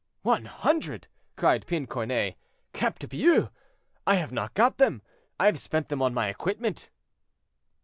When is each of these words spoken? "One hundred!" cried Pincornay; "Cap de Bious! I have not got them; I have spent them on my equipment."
"One 0.23 0.45
hundred!" 0.45 1.07
cried 1.37 1.67
Pincornay; 1.67 2.35
"Cap 2.73 2.97
de 2.97 3.07
Bious! 3.07 3.49
I 4.07 4.15
have 4.15 4.31
not 4.31 4.55
got 4.55 4.79
them; 4.79 5.03
I 5.39 5.45
have 5.45 5.59
spent 5.59 5.89
them 5.89 6.01
on 6.01 6.11
my 6.11 6.27
equipment." 6.27 6.89